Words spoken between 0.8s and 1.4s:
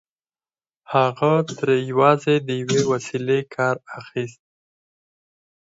هغه